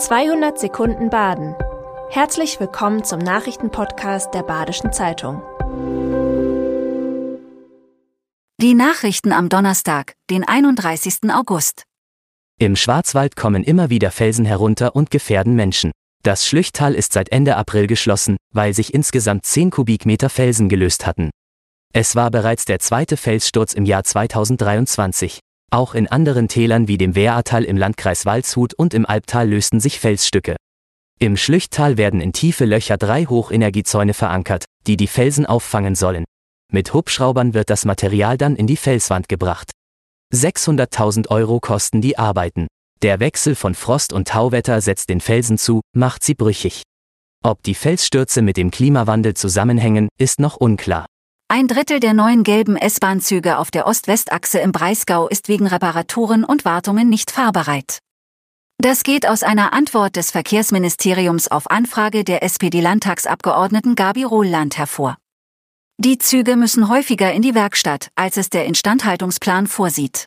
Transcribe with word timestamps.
200 0.00 0.58
Sekunden 0.58 1.10
Baden. 1.10 1.54
Herzlich 2.08 2.58
willkommen 2.58 3.04
zum 3.04 3.18
Nachrichtenpodcast 3.18 4.32
der 4.32 4.42
Badischen 4.42 4.94
Zeitung. 4.94 5.42
Die 8.62 8.72
Nachrichten 8.72 9.30
am 9.30 9.50
Donnerstag, 9.50 10.14
den 10.30 10.42
31. 10.42 11.30
August. 11.30 11.82
Im 12.58 12.76
Schwarzwald 12.76 13.36
kommen 13.36 13.62
immer 13.62 13.90
wieder 13.90 14.10
Felsen 14.10 14.46
herunter 14.46 14.96
und 14.96 15.10
gefährden 15.10 15.54
Menschen. 15.54 15.90
Das 16.22 16.46
Schlüchtal 16.46 16.94
ist 16.94 17.12
seit 17.12 17.30
Ende 17.30 17.56
April 17.56 17.86
geschlossen, 17.86 18.38
weil 18.54 18.72
sich 18.72 18.94
insgesamt 18.94 19.44
10 19.44 19.68
Kubikmeter 19.68 20.30
Felsen 20.30 20.70
gelöst 20.70 21.06
hatten. 21.06 21.28
Es 21.92 22.16
war 22.16 22.30
bereits 22.30 22.64
der 22.64 22.78
zweite 22.78 23.18
Felssturz 23.18 23.74
im 23.74 23.84
Jahr 23.84 24.04
2023. 24.04 25.40
Auch 25.72 25.94
in 25.94 26.08
anderen 26.08 26.48
Tälern 26.48 26.88
wie 26.88 26.98
dem 26.98 27.14
Wehratal 27.14 27.62
im 27.64 27.76
Landkreis 27.76 28.26
Waldshut 28.26 28.74
und 28.74 28.92
im 28.92 29.06
Albtal 29.06 29.48
lösten 29.48 29.78
sich 29.78 30.00
Felsstücke. 30.00 30.56
Im 31.20 31.36
Schlüchttal 31.36 31.96
werden 31.96 32.20
in 32.20 32.32
tiefe 32.32 32.64
Löcher 32.64 32.96
drei 32.96 33.26
Hochenergiezäune 33.26 34.14
verankert, 34.14 34.64
die 34.88 34.96
die 34.96 35.06
Felsen 35.06 35.46
auffangen 35.46 35.94
sollen. 35.94 36.24
Mit 36.72 36.92
Hubschraubern 36.92 37.54
wird 37.54 37.70
das 37.70 37.84
Material 37.84 38.36
dann 38.36 38.56
in 38.56 38.66
die 38.66 38.76
Felswand 38.76 39.28
gebracht. 39.28 39.70
600.000 40.34 41.28
Euro 41.28 41.60
kosten 41.60 42.00
die 42.00 42.18
Arbeiten. 42.18 42.66
Der 43.02 43.20
Wechsel 43.20 43.54
von 43.54 43.74
Frost- 43.74 44.12
und 44.12 44.28
Tauwetter 44.28 44.80
setzt 44.80 45.08
den 45.08 45.20
Felsen 45.20 45.56
zu, 45.56 45.82
macht 45.94 46.24
sie 46.24 46.34
brüchig. 46.34 46.82
Ob 47.44 47.62
die 47.62 47.74
Felsstürze 47.74 48.42
mit 48.42 48.56
dem 48.56 48.70
Klimawandel 48.70 49.34
zusammenhängen, 49.34 50.08
ist 50.18 50.40
noch 50.40 50.56
unklar. 50.56 51.06
Ein 51.52 51.66
Drittel 51.66 51.98
der 51.98 52.14
neuen 52.14 52.44
gelben 52.44 52.76
S-Bahn-Züge 52.76 53.58
auf 53.58 53.72
der 53.72 53.88
Ost-West-Achse 53.88 54.60
im 54.60 54.70
Breisgau 54.70 55.26
ist 55.26 55.48
wegen 55.48 55.66
Reparaturen 55.66 56.44
und 56.44 56.64
Wartungen 56.64 57.08
nicht 57.08 57.32
fahrbereit. 57.32 57.98
Das 58.78 59.02
geht 59.02 59.26
aus 59.26 59.42
einer 59.42 59.72
Antwort 59.72 60.14
des 60.14 60.30
Verkehrsministeriums 60.30 61.48
auf 61.48 61.68
Anfrage 61.68 62.22
der 62.22 62.44
SPD-Landtagsabgeordneten 62.44 63.96
Gabi 63.96 64.22
Rohland 64.22 64.78
hervor. 64.78 65.16
Die 65.98 66.18
Züge 66.18 66.54
müssen 66.54 66.88
häufiger 66.88 67.32
in 67.32 67.42
die 67.42 67.56
Werkstatt, 67.56 68.10
als 68.14 68.36
es 68.36 68.48
der 68.48 68.66
Instandhaltungsplan 68.66 69.66
vorsieht. 69.66 70.26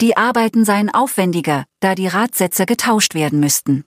Die 0.00 0.16
Arbeiten 0.16 0.64
seien 0.64 0.92
aufwendiger, 0.92 1.66
da 1.78 1.94
die 1.94 2.08
Radsätze 2.08 2.66
getauscht 2.66 3.14
werden 3.14 3.38
müssten. 3.38 3.84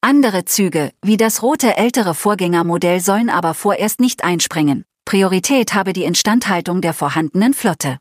Andere 0.00 0.44
Züge, 0.44 0.92
wie 1.02 1.16
das 1.16 1.42
rote 1.42 1.76
ältere 1.76 2.14
Vorgängermodell, 2.14 3.00
sollen 3.00 3.28
aber 3.28 3.54
vorerst 3.54 3.98
nicht 3.98 4.22
einspringen. 4.22 4.84
Priorität 5.04 5.74
habe 5.74 5.92
die 5.92 6.04
Instandhaltung 6.04 6.80
der 6.80 6.94
vorhandenen 6.94 7.54
Flotte. 7.54 7.98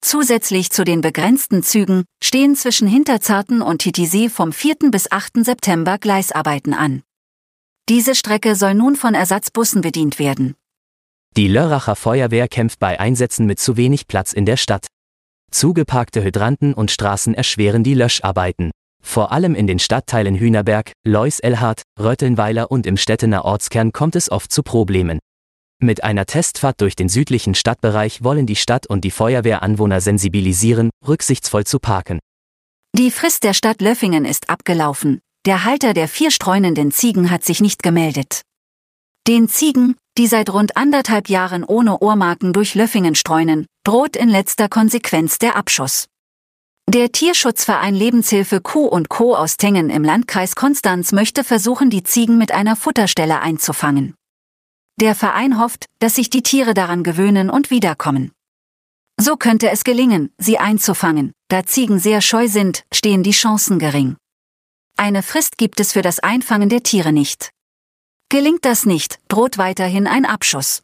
Zusätzlich 0.00 0.70
zu 0.70 0.84
den 0.84 1.00
begrenzten 1.00 1.62
Zügen 1.62 2.04
stehen 2.22 2.56
zwischen 2.56 2.88
Hinterzarten 2.88 3.62
und 3.62 3.78
Titisee 3.78 4.28
vom 4.28 4.52
4. 4.52 4.90
bis 4.90 5.10
8. 5.10 5.44
September 5.44 5.98
Gleisarbeiten 5.98 6.74
an. 6.74 7.02
Diese 7.88 8.14
Strecke 8.14 8.56
soll 8.56 8.74
nun 8.74 8.96
von 8.96 9.14
Ersatzbussen 9.14 9.82
bedient 9.82 10.18
werden. 10.18 10.54
Die 11.36 11.48
Lörracher 11.48 11.96
Feuerwehr 11.96 12.48
kämpft 12.48 12.78
bei 12.78 12.98
Einsätzen 12.98 13.46
mit 13.46 13.58
zu 13.58 13.76
wenig 13.76 14.06
Platz 14.06 14.32
in 14.32 14.46
der 14.46 14.56
Stadt. 14.56 14.86
Zugeparkte 15.50 16.22
Hydranten 16.22 16.74
und 16.74 16.90
Straßen 16.90 17.34
erschweren 17.34 17.84
die 17.84 17.94
Löscharbeiten. 17.94 18.70
Vor 19.02 19.32
allem 19.32 19.54
in 19.54 19.66
den 19.66 19.78
Stadtteilen 19.78 20.34
Hühnerberg, 20.36 20.92
Leus-Elhardt, 21.06 21.82
Röttelnweiler 22.00 22.70
und 22.70 22.86
im 22.86 22.96
Stettener 22.96 23.44
Ortskern 23.44 23.92
kommt 23.92 24.16
es 24.16 24.30
oft 24.30 24.50
zu 24.50 24.62
Problemen. 24.62 25.18
Mit 25.84 26.02
einer 26.02 26.24
Testfahrt 26.24 26.80
durch 26.80 26.96
den 26.96 27.10
südlichen 27.10 27.54
Stadtbereich 27.54 28.24
wollen 28.24 28.46
die 28.46 28.56
Stadt 28.56 28.86
und 28.86 29.04
die 29.04 29.10
Feuerwehr 29.10 29.62
Anwohner 29.62 30.00
sensibilisieren, 30.00 30.88
rücksichtsvoll 31.06 31.64
zu 31.64 31.78
parken. 31.78 32.20
Die 32.96 33.10
Frist 33.10 33.44
der 33.44 33.52
Stadt 33.52 33.82
Löffingen 33.82 34.24
ist 34.24 34.48
abgelaufen. 34.48 35.20
Der 35.44 35.66
Halter 35.66 35.92
der 35.92 36.08
vier 36.08 36.30
streunenden 36.30 36.90
Ziegen 36.90 37.30
hat 37.30 37.44
sich 37.44 37.60
nicht 37.60 37.82
gemeldet. 37.82 38.40
Den 39.28 39.46
Ziegen, 39.46 39.94
die 40.16 40.26
seit 40.26 40.48
rund 40.48 40.74
anderthalb 40.74 41.28
Jahren 41.28 41.64
ohne 41.64 41.98
Ohrmarken 41.98 42.54
durch 42.54 42.74
Löffingen 42.74 43.14
streunen, 43.14 43.66
droht 43.84 44.16
in 44.16 44.30
letzter 44.30 44.70
Konsequenz 44.70 45.36
der 45.36 45.54
Abschuss. 45.54 46.06
Der 46.88 47.12
Tierschutzverein 47.12 47.94
Lebenshilfe 47.94 48.62
Kuh 48.62 48.86
und 48.86 49.10
Co. 49.10 49.36
aus 49.36 49.58
Tengen 49.58 49.90
im 49.90 50.02
Landkreis 50.02 50.54
Konstanz 50.54 51.12
möchte 51.12 51.44
versuchen, 51.44 51.90
die 51.90 52.04
Ziegen 52.04 52.38
mit 52.38 52.52
einer 52.52 52.74
Futterstelle 52.74 53.40
einzufangen. 53.40 54.14
Der 55.00 55.16
Verein 55.16 55.58
hofft, 55.58 55.86
dass 55.98 56.14
sich 56.14 56.30
die 56.30 56.42
Tiere 56.42 56.72
daran 56.72 57.02
gewöhnen 57.02 57.50
und 57.50 57.70
wiederkommen. 57.70 58.30
So 59.20 59.36
könnte 59.36 59.70
es 59.70 59.82
gelingen, 59.82 60.32
sie 60.38 60.58
einzufangen, 60.58 61.32
da 61.48 61.64
Ziegen 61.64 61.98
sehr 61.98 62.20
scheu 62.20 62.46
sind, 62.46 62.84
stehen 62.92 63.24
die 63.24 63.32
Chancen 63.32 63.78
gering. 63.78 64.16
Eine 64.96 65.24
Frist 65.24 65.58
gibt 65.58 65.80
es 65.80 65.92
für 65.92 66.02
das 66.02 66.20
Einfangen 66.20 66.68
der 66.68 66.84
Tiere 66.84 67.12
nicht. 67.12 67.50
Gelingt 68.28 68.64
das 68.64 68.86
nicht, 68.86 69.18
droht 69.26 69.58
weiterhin 69.58 70.06
ein 70.06 70.24
Abschuss. 70.26 70.83